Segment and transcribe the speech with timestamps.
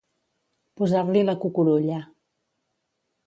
[0.79, 1.99] Posar-li la cucurulla.